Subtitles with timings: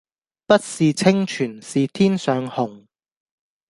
[0.47, 2.87] 不是清泉是天上虹